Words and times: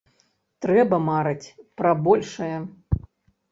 Трэба 0.65 0.99
марыць 1.09 1.53
пра 1.83 1.93
большае. 2.09 2.51